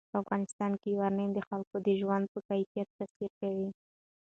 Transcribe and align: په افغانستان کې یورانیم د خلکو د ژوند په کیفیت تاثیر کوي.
په 0.11 0.17
افغانستان 0.23 0.71
کې 0.81 0.87
یورانیم 0.89 1.29
د 1.33 1.39
خلکو 1.49 1.75
د 1.85 1.89
ژوند 1.99 2.25
په 2.33 2.39
کیفیت 2.49 2.87
تاثیر 2.97 3.31
کوي. 3.41 3.69